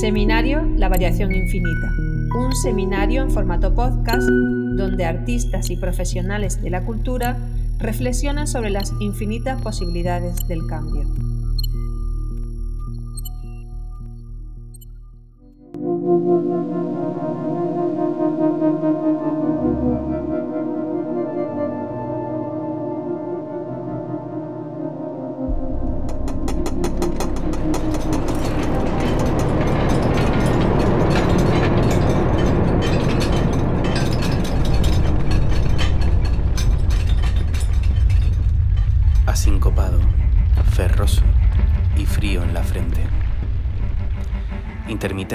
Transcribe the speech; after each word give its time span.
Seminario 0.00 0.62
La 0.76 0.90
Variación 0.90 1.34
Infinita, 1.34 1.90
un 2.38 2.54
seminario 2.54 3.22
en 3.22 3.30
formato 3.30 3.74
podcast 3.74 4.28
donde 4.28 5.06
artistas 5.06 5.70
y 5.70 5.78
profesionales 5.78 6.60
de 6.60 6.68
la 6.68 6.84
cultura 6.84 7.38
reflexionan 7.78 8.46
sobre 8.46 8.68
las 8.68 8.92
infinitas 9.00 9.62
posibilidades 9.62 10.46
del 10.48 10.66
cambio. 10.66 11.35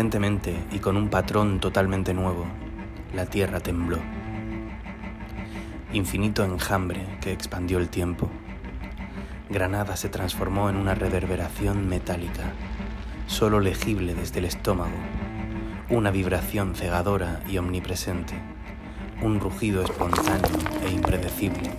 Intermitentemente 0.02 0.56
y 0.72 0.80
con 0.80 0.98
un 0.98 1.10
patrón 1.10 1.60
totalmente 1.60 2.12
nuevo, 2.16 2.48
la 3.14 3.28
tierra 3.28 3.60
tembló. 3.60 4.00
Infinito 5.94 6.44
enjambre 6.44 7.06
que 7.22 7.32
expandió 7.32 7.78
el 7.78 7.88
tiempo. 7.88 8.28
Granada 9.52 9.96
se 9.96 10.10
transformó 10.10 10.72
en 10.72 10.78
una 10.78 10.96
reverberación 10.96 11.88
metálica, 11.88 12.52
solo 13.28 13.60
legible 13.60 14.16
desde 14.16 14.40
el 14.40 14.46
estómago, 14.46 14.98
una 15.92 16.10
vibración 16.10 16.74
cegadora 16.74 17.40
y 17.48 17.60
omnipresente, 17.60 18.34
un 19.22 19.40
rugido 19.40 19.84
espontáneo 19.84 20.58
e 20.84 20.94
impredecible. 20.94 21.70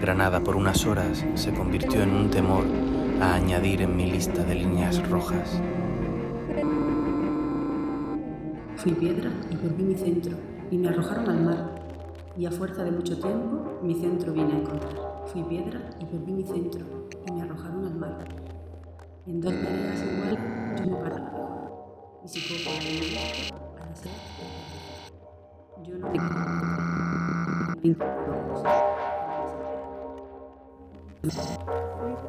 Granada 0.00 0.40
por 0.40 0.56
unas 0.56 0.86
horas 0.86 1.26
se 1.34 1.52
convirtió 1.52 2.02
en 2.02 2.14
un 2.14 2.30
temor 2.30 2.64
a 3.20 3.34
añadir 3.34 3.82
en 3.82 3.94
mi 3.98 4.10
lista 4.10 4.44
de 4.44 4.54
líneas 4.54 5.06
rojas. 5.10 5.60
Fui 8.86 8.94
piedra 8.94 9.32
y 9.50 9.56
perdí 9.56 9.82
mi 9.82 9.96
centro, 9.96 10.36
y 10.70 10.78
me 10.78 10.86
arrojaron 10.86 11.28
al 11.28 11.42
mar. 11.42 11.74
Y 12.36 12.46
a 12.46 12.52
fuerza 12.52 12.84
de 12.84 12.92
mucho 12.92 13.18
tiempo, 13.18 13.80
mi 13.82 13.96
centro 13.96 14.32
vine 14.32 14.52
a 14.52 14.58
encontrar. 14.58 15.24
Fui 15.26 15.42
piedra 15.42 15.80
y 15.98 16.04
perdí 16.04 16.32
mi 16.32 16.44
centro, 16.46 16.86
y 17.26 17.32
me 17.32 17.42
arrojaron 17.42 17.84
al 17.84 17.96
mar. 17.96 18.18
En 19.26 19.40
dos 19.40 19.52
tareas 19.54 20.04
igual, 20.04 20.38
yo 20.78 20.86
me 20.86 20.96
paro 20.98 22.20
Y 22.24 22.28
si 22.28 22.40
puedo 22.46 22.70
a 23.76 23.86
la 23.88 23.96
sed, 23.96 24.10
yo 25.82 25.98
no 25.98 26.08
tengo. 26.12 26.28
Fui 32.00 32.26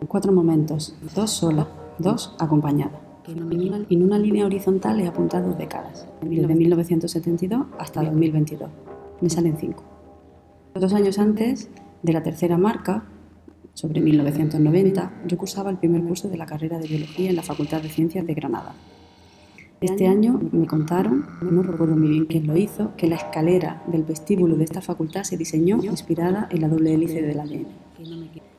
Cuatro 0.07 0.31
momentos, 0.31 0.95
dos 1.13 1.29
sola, 1.29 1.67
dos 1.99 2.33
acompañada. 2.39 3.04
En 3.27 4.03
una 4.03 4.19
línea 4.19 4.45
horizontal 4.45 4.99
he 4.99 5.07
apuntado 5.07 5.53
décadas, 5.53 6.07
desde 6.21 6.53
1972 6.53 7.65
hasta 7.79 8.03
2022. 8.03 8.69
Me 9.21 9.29
salen 9.29 9.57
cinco. 9.57 9.83
Dos 10.75 10.93
años 10.93 11.17
antes 11.17 11.69
de 12.03 12.13
la 12.13 12.21
tercera 12.21 12.57
marca, 12.57 13.05
sobre 13.73 13.99
1990, 14.01 15.23
yo 15.27 15.37
cursaba 15.37 15.71
el 15.71 15.77
primer 15.77 16.03
curso 16.03 16.29
de 16.29 16.37
la 16.37 16.45
carrera 16.45 16.77
de 16.77 16.87
Biología 16.87 17.29
en 17.29 17.35
la 17.35 17.41
Facultad 17.41 17.81
de 17.81 17.89
Ciencias 17.89 18.27
de 18.27 18.33
Granada. 18.35 18.75
Este 19.81 20.07
año 20.07 20.39
me 20.51 20.67
contaron, 20.67 21.25
no 21.41 21.63
recuerdo 21.63 21.97
muy 21.97 22.09
bien 22.09 22.25
quién 22.25 22.47
lo 22.47 22.55
hizo, 22.55 22.95
que 22.95 23.07
la 23.07 23.15
escalera 23.15 23.83
del 23.87 24.03
vestíbulo 24.03 24.55
de 24.55 24.63
esta 24.65 24.81
facultad 24.81 25.23
se 25.23 25.35
diseñó 25.35 25.83
inspirada 25.83 26.47
en 26.51 26.61
la 26.61 26.69
doble 26.69 26.93
hélice 26.93 27.21
del 27.21 27.39
ADN. 27.39 27.67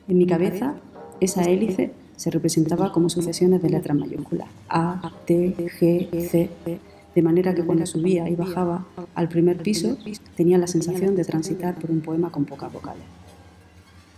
En 0.07 0.17
mi 0.17 0.25
cabeza, 0.25 0.75
esa 1.19 1.43
hélice 1.43 1.91
se 2.17 2.29
representaba 2.29 2.91
como 2.91 3.09
sucesiones 3.09 3.61
de 3.61 3.69
letras 3.69 3.95
mayúsculas, 3.95 4.49
A, 4.67 5.13
T, 5.25 5.55
G, 5.55 6.27
C, 6.29 6.49
de 7.15 7.21
manera 7.21 7.55
que 7.55 7.63
cuando 7.63 7.85
subía 7.85 8.29
y 8.29 8.35
bajaba 8.35 8.85
al 9.15 9.29
primer 9.29 9.57
piso 9.57 9.97
tenía 10.35 10.57
la 10.57 10.67
sensación 10.67 11.15
de 11.15 11.23
transitar 11.23 11.75
por 11.75 11.89
un 11.89 12.01
poema 12.01 12.29
con 12.29 12.45
pocas 12.45 12.71
vocales. 12.73 13.03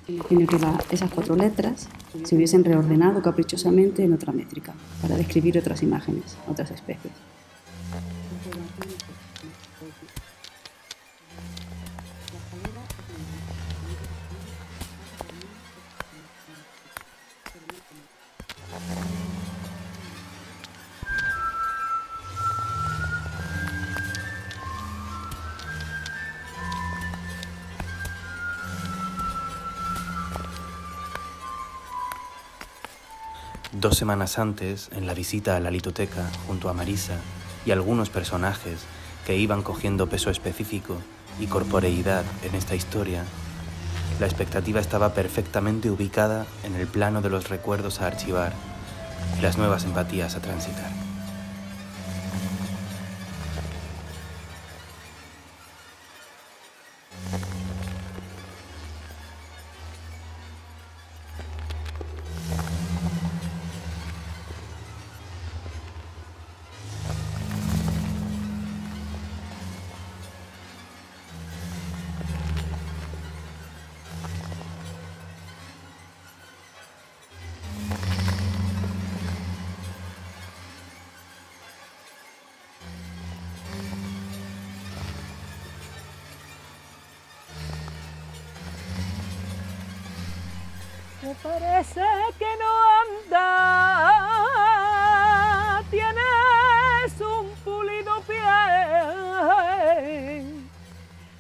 En 0.07 0.41
el 0.41 0.47
que 0.47 0.57
esas 0.95 1.11
cuatro 1.11 1.35
letras 1.35 1.87
se 2.23 2.35
hubiesen 2.35 2.63
reordenado 2.63 3.21
caprichosamente 3.21 4.03
en 4.03 4.13
otra 4.13 4.33
métrica, 4.33 4.73
para 5.01 5.15
describir 5.15 5.57
otras 5.59 5.83
imágenes, 5.83 6.35
otras 6.47 6.71
especies. 6.71 7.13
Dos 33.71 33.97
semanas 33.97 34.39
antes, 34.39 34.89
en 34.95 35.05
la 35.05 35.13
visita 35.13 35.55
a 35.55 35.59
la 35.59 35.69
litoteca, 35.69 36.27
junto 36.47 36.69
a 36.69 36.73
Marisa 36.73 37.17
y 37.67 37.71
algunos 37.71 38.09
personajes 38.09 38.79
que 39.27 39.37
iban 39.37 39.61
cogiendo 39.61 40.09
peso 40.09 40.31
específico 40.31 40.97
y 41.39 41.45
corporeidad 41.45 42.23
en 42.41 42.55
esta 42.55 42.73
historia, 42.73 43.25
la 44.19 44.25
expectativa 44.25 44.79
estaba 44.79 45.13
perfectamente 45.13 45.91
ubicada 45.91 46.47
en 46.63 46.73
el 46.73 46.87
plano 46.87 47.21
de 47.21 47.29
los 47.29 47.49
recuerdos 47.49 48.01
a 48.01 48.07
archivar 48.07 48.53
y 49.37 49.41
las 49.43 49.59
nuevas 49.59 49.83
empatías 49.83 50.35
a 50.35 50.41
transitar. 50.41 51.08
Que 91.29 91.35
parece 91.43 92.01
que 92.39 92.57
no 92.57 92.71
anda. 93.03 93.45
Tienes 95.91 97.21
un 97.21 97.45
pulido 97.63 98.21
pie 98.21 98.41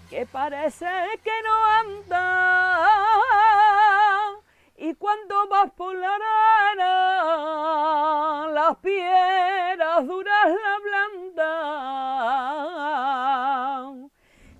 que 0.09 0.25
parece 0.27 0.85
que 1.23 1.41
no 1.43 1.65
anda. 1.81 2.37
Y 4.77 4.93
cuando 4.93 5.47
vas 5.47 5.71
por 5.71 5.95
la 5.95 6.09
arena, 6.75 6.93
las 8.53 8.77
piedras 8.77 10.05
duras 10.05 10.49
la 10.65 10.77
blanda. 10.85 11.49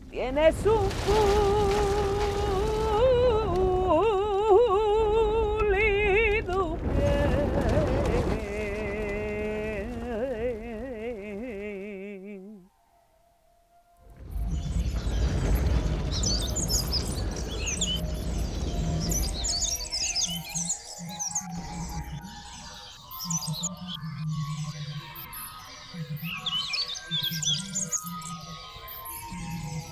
Tienes 0.10 0.66
un 0.66 0.90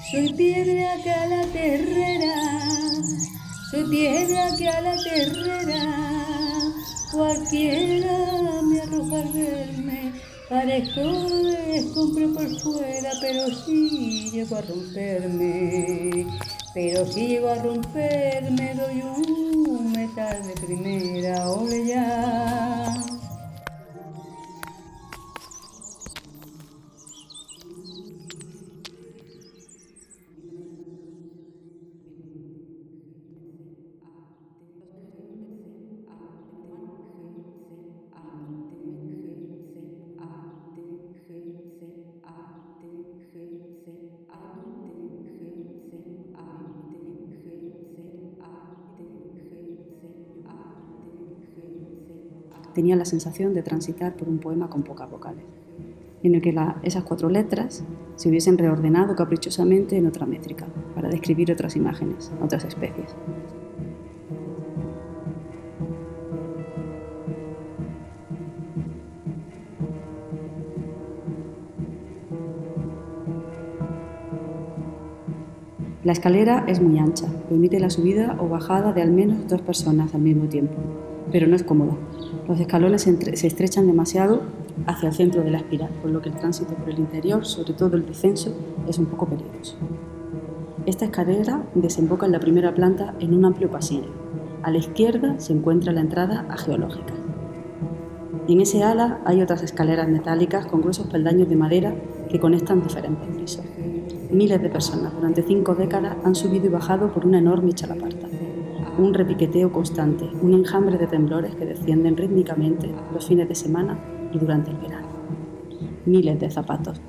Soy 0.10 0.32
piedra 0.34 0.96
que 1.04 1.12
a 1.12 1.28
la 1.28 1.44
terrera, 1.48 2.36
soy 3.70 3.90
piedra 3.90 4.56
que 4.58 4.70
a 4.70 4.80
la 4.80 4.96
terrera, 5.04 6.74
cualquiera 7.12 8.62
me 8.64 8.80
arroja 8.80 9.18
al 9.18 9.34
verme, 9.34 10.14
parezco 10.48 11.02
de 11.02 11.76
escombro 11.80 12.34
por 12.34 12.60
fuera, 12.62 13.12
pero 13.20 13.48
sí 13.66 14.32
llego 14.32 14.56
a 14.56 14.62
romperme, 14.62 16.26
pero 16.74 17.06
si 17.06 17.28
llego 17.28 17.50
a 17.50 17.56
romperme 17.56 18.76
doy 18.76 19.02
un 19.02 19.92
metal 19.92 20.42
de 20.48 20.54
primera, 20.54 21.50
ole 21.52 21.86
ya. 21.86 23.17
Tenía 52.78 52.96
la 52.96 53.06
sensación 53.06 53.56
de 53.56 53.64
transitar 53.64 54.16
por 54.16 54.30
un 54.30 54.38
poema 54.38 54.70
con 54.70 54.84
pocas 54.84 55.10
vocales, 55.10 55.44
en 56.22 56.36
el 56.36 56.44
que 56.44 56.56
esas 56.84 57.04
cuatro 57.04 57.28
letras 57.28 57.84
se 58.16 58.30
hubiesen 58.30 58.56
reordenado 58.56 59.16
caprichosamente 59.16 59.98
en 59.98 60.06
otra 60.06 60.28
métrica, 60.28 60.68
para 60.94 61.10
describir 61.10 61.52
otras 61.52 61.76
imágenes, 61.76 62.32
otras 62.40 62.66
especies. 62.66 63.16
La 76.04 76.12
escalera 76.12 76.64
es 76.68 76.80
muy 76.80 77.00
ancha, 77.00 77.26
permite 77.50 77.80
la 77.80 77.90
subida 77.90 78.38
o 78.40 78.48
bajada 78.48 78.94
de 78.94 79.02
al 79.02 79.10
menos 79.10 79.48
dos 79.48 79.62
personas 79.62 80.14
al 80.14 80.22
mismo 80.22 80.48
tiempo, 80.48 80.76
pero 81.32 81.48
no 81.48 81.56
es 81.56 81.64
cómoda. 81.64 81.98
Los 82.48 82.62
escalones 82.62 83.02
se, 83.02 83.48
estrechan 83.48 83.88
demasiado 83.88 84.42
hacia 84.86 85.10
el 85.10 85.16
centro 85.16 85.44
de 85.44 85.52
la 85.52 85.58
espiral, 85.58 85.90
por 86.02 86.12
lo 86.12 86.22
que 86.22 86.30
el 86.30 86.36
tránsito 86.36 86.76
por 86.76 86.90
el 86.90 87.00
interior, 87.00 87.46
sobre 87.46 87.74
todo 87.74 87.98
el 87.98 88.06
descenso, 88.06 88.56
es 88.88 88.98
un 88.98 89.08
poco 89.08 89.26
peligroso. 89.26 89.76
Esta 90.86 91.04
escalera 91.04 91.64
desemboca 91.76 92.26
en 92.26 92.32
la 92.32 92.40
primera 92.40 92.74
planta 92.74 93.16
en 93.20 93.34
un 93.34 93.44
amplio 93.44 93.70
pasillo. 93.70 94.08
A 94.64 94.72
la 94.72 94.78
izquierda 94.78 95.38
se 95.40 95.52
encuentra 95.52 95.92
la 95.92 96.00
entrada 96.00 96.46
a 96.50 96.58
geológica. 96.58 97.14
En 98.48 98.62
ese 98.62 98.82
ala 98.82 99.20
hay 99.26 99.42
otras 99.42 99.62
escaleras 99.62 100.08
metálicas 100.08 100.68
con 100.68 100.80
gruesos 100.80 101.08
peldaños 101.08 101.50
de 101.50 101.58
madera 101.58 101.94
que 102.30 102.40
conectan 102.40 102.82
diferentes 102.82 103.28
pisos. 103.36 103.66
Miles 104.32 104.62
de 104.62 104.70
personas 104.70 105.14
durante 105.14 105.44
cinco 105.44 105.76
décadas 105.76 106.16
han 106.24 106.34
subido 106.34 106.68
y 106.68 106.70
bajado 106.70 107.12
por 107.12 107.26
una 107.26 107.40
enorme 107.40 107.74
chalaparta. 107.74 108.27
Un 108.98 109.14
repiqueteo 109.14 109.72
constante, 109.72 110.28
un 110.42 110.56
enjambre 110.56 110.98
de 110.98 111.06
temblores 111.06 111.54
que 111.54 111.68
descienden 111.68 112.18
rítmicamente 112.18 112.90
los 113.14 113.28
fines 113.28 113.48
de 113.48 113.54
semana 113.54 114.00
y 114.34 114.40
durante 114.40 114.72
el 114.72 114.78
verano. 114.78 115.08
Miles 116.08 116.40
de 116.40 116.50
zapatos, 116.50 117.00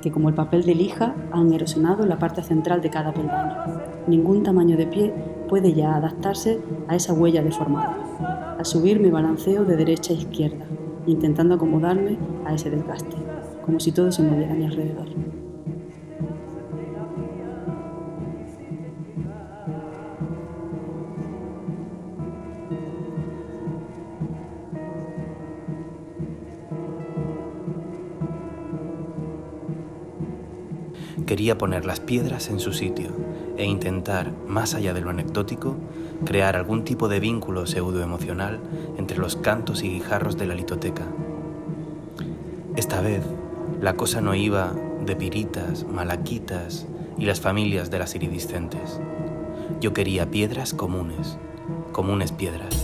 que 0.00 0.12
como 0.12 0.28
el 0.28 0.36
papel 0.36 0.64
de 0.64 0.76
lija 0.76 1.16
han 1.32 1.52
erosionado 1.52 2.06
la 2.06 2.20
parte 2.20 2.40
central 2.44 2.82
de 2.82 2.90
cada 2.90 3.12
peldaño. 3.12 3.56
Ningún 4.06 4.44
tamaño 4.44 4.76
de 4.76 4.86
pie 4.86 5.12
puede 5.48 5.74
ya 5.74 5.96
adaptarse 5.96 6.60
a 6.86 6.94
esa 6.94 7.12
huella 7.12 7.42
deformada. 7.42 8.56
Al 8.56 8.64
subir 8.64 9.00
me 9.00 9.10
balanceo 9.10 9.64
de 9.64 9.76
derecha 9.76 10.12
a 10.12 10.16
izquierda, 10.16 10.66
intentando 11.08 11.56
acomodarme 11.56 12.16
a 12.44 12.54
ese 12.54 12.70
desgaste, 12.70 13.16
como 13.66 13.80
si 13.80 13.90
todo 13.90 14.12
se 14.12 14.22
moviera 14.22 14.52
a 14.52 14.56
mi 14.56 14.66
alrededor. 14.66 15.08
Quería 31.34 31.58
poner 31.58 31.84
las 31.84 31.98
piedras 31.98 32.48
en 32.48 32.60
su 32.60 32.72
sitio 32.72 33.08
e 33.56 33.64
intentar, 33.64 34.30
más 34.46 34.74
allá 34.74 34.94
de 34.94 35.00
lo 35.00 35.10
anecdótico, 35.10 35.74
crear 36.24 36.54
algún 36.54 36.84
tipo 36.84 37.08
de 37.08 37.18
vínculo 37.18 37.66
pseudoemocional 37.66 38.60
entre 38.98 39.18
los 39.18 39.34
cantos 39.34 39.82
y 39.82 39.88
guijarros 39.88 40.38
de 40.38 40.46
la 40.46 40.54
litoteca. 40.54 41.02
Esta 42.76 43.00
vez, 43.00 43.24
la 43.80 43.94
cosa 43.96 44.20
no 44.20 44.36
iba 44.36 44.74
de 45.04 45.16
piritas, 45.16 45.84
malaquitas 45.88 46.86
y 47.18 47.24
las 47.24 47.40
familias 47.40 47.90
de 47.90 47.98
las 47.98 48.14
iridiscentes. 48.14 49.00
Yo 49.80 49.92
quería 49.92 50.30
piedras 50.30 50.72
comunes, 50.72 51.36
comunes 51.90 52.30
piedras. 52.30 52.83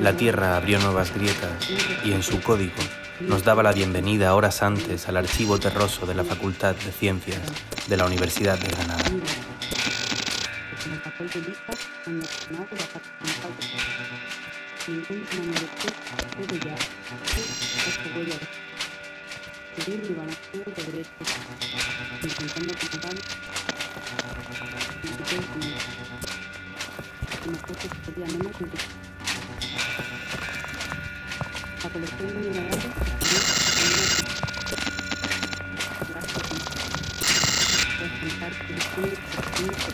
La 0.00 0.16
Tierra 0.16 0.56
abrió 0.56 0.78
nuevas 0.78 1.14
grietas 1.14 1.70
y 2.04 2.12
en 2.12 2.22
su 2.22 2.40
código 2.42 2.72
nos 3.20 3.44
daba 3.44 3.62
la 3.62 3.72
bienvenida 3.72 4.34
horas 4.34 4.62
antes 4.62 5.08
al 5.08 5.16
archivo 5.16 5.58
terroso 5.58 6.06
de 6.06 6.14
la 6.14 6.24
Facultad 6.24 6.74
de 6.74 6.92
Ciencias 6.92 7.40
de 7.88 7.96
la 7.96 8.06
Universidad 8.06 8.58
de 8.58 8.68
Granada. 8.68 9.04
Autodidaktas 11.14 11.78
hanya 12.10 12.26
kenal 12.26 12.66
dapat 12.66 13.02
mental 13.22 13.54
Mungkin 14.90 15.18
menurutku 15.30 15.88
itu 15.94 16.42
tidak 16.58 16.80
itu 17.38 17.90
populer 18.02 18.42
Jadi 19.78 19.92
di 20.02 20.10
mana 20.18 20.34
itu 20.34 20.58
berbeda 20.74 21.06
Mungkin 22.18 22.46
tanda 22.50 22.74
tentang 22.74 23.14
Itu 25.06 25.38
semua 25.38 25.78
seperti 27.78 28.20
Aku 31.84 33.53
nosotros 38.24 38.56
seríamos 38.64 39.34
la 39.34 39.42
colección 39.42 39.84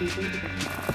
de 0.00 0.22
minerales 0.22 0.93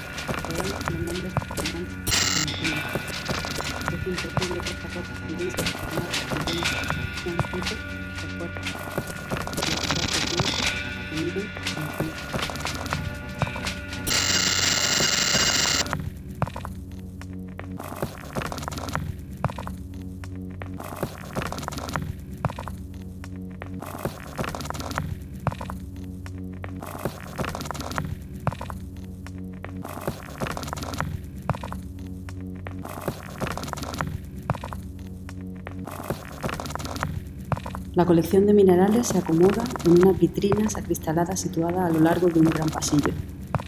La 38.00 38.06
colección 38.06 38.46
de 38.46 38.54
minerales 38.54 39.08
se 39.08 39.18
acomoda 39.18 39.62
en 39.84 39.92
unas 39.92 40.18
vitrinas 40.18 40.74
acristaladas 40.74 41.38
situadas 41.38 41.80
a 41.80 41.90
lo 41.90 42.00
largo 42.00 42.28
de 42.28 42.40
un 42.40 42.46
gran 42.46 42.70
pasillo. 42.70 43.12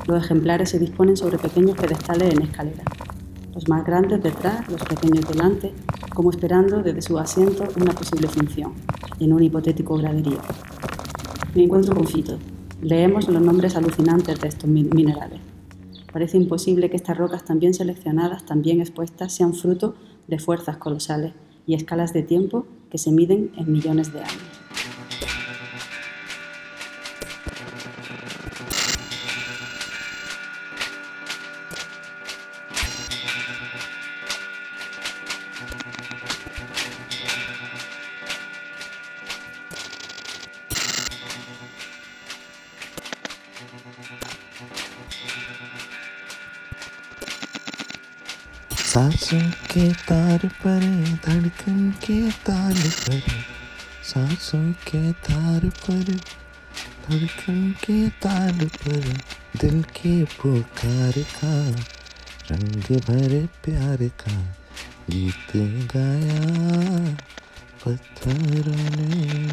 Los 0.07 0.25
ejemplares 0.25 0.71
se 0.71 0.79
disponen 0.79 1.19
sobre 1.19 1.37
pequeños 1.37 1.77
pedestales 1.77 2.33
en 2.33 2.41
escalera. 2.41 2.83
Los 3.55 3.69
más 3.69 3.85
grandes 3.85 4.23
detrás, 4.23 4.67
los 4.71 4.83
pequeños 4.85 5.29
delante, 5.29 5.75
como 6.15 6.31
esperando 6.31 6.83
desde 6.83 7.03
su 7.03 7.19
asiento 7.19 7.65
una 7.79 7.93
posible 7.93 8.27
función, 8.27 8.73
en 9.21 9.35
un 9.35 9.43
hipotético 9.43 9.99
graderío. 9.99 10.39
Me 11.55 11.65
encuentro 11.65 11.95
con 11.95 12.07
Fito. 12.07 12.39
Leemos 12.81 13.29
los 13.29 13.43
nombres 13.43 13.77
alucinantes 13.77 14.41
de 14.41 14.49
estos 14.49 14.67
minerales. 14.67 15.41
Parece 16.11 16.39
imposible 16.39 16.89
que 16.89 16.97
estas 16.97 17.19
rocas 17.19 17.45
tan 17.45 17.59
bien 17.59 17.75
seleccionadas, 17.75 18.47
tan 18.47 18.62
bien 18.62 18.81
expuestas, 18.81 19.31
sean 19.35 19.53
fruto 19.53 19.95
de 20.27 20.39
fuerzas 20.39 20.79
colosales 20.79 21.35
y 21.67 21.75
escalas 21.75 22.15
de 22.15 22.23
tiempo 22.23 22.65
que 22.92 22.99
se 22.99 23.11
miden 23.11 23.50
en 23.56 23.72
millones 23.72 24.12
de 24.12 24.20
años. 24.20 24.51
सांसों 48.92 49.50
के 49.50 49.92
तार 49.92 50.38
पर, 50.38 50.80
धड़कन 51.26 51.90
के 51.90 52.30
तार 52.30 52.75
पर, 52.75 53.22
सांसों 54.04 54.72
के 54.72 55.12
तार 55.12 55.61
पर, 55.68 56.12
धड़कन 57.08 57.72
के 57.72 58.08
तार 58.08 58.52
पर, 58.52 59.20
दिल 59.61 59.82
के 59.82 60.25
पुकार 60.25 61.12
का, 61.18 61.70
रंग 62.50 63.00
भरे 63.00 63.46
प्यार 63.64 64.08
का, 64.08 64.42
गीत 65.11 65.56
गाया 65.96 66.40
पत्थरों 67.87 68.90
ने, 68.96 69.46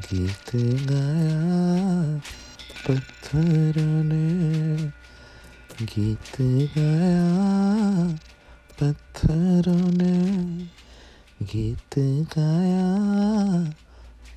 गीत 0.00 0.56
गाया 0.90 2.20
पत्थरों 2.88 4.04
ने। 4.04 4.99
गीत 5.80 6.36
गाया, 6.78 7.28
पत्थरों 8.80 9.90
ने 9.90 10.38
गीत 11.42 11.98
गाया, 12.36 12.88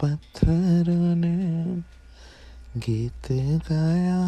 पत्थरों 0.01 1.15
ने 1.15 1.65
गीत 2.79 3.31
गाया, 3.71 4.21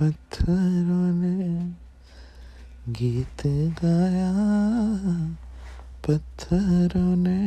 पत्थरों 0.00 1.12
ने 1.12 1.72
गीत 2.88 3.42
गाया, 3.84 4.32
पत्थरों 6.08 7.16
ने 7.16 7.42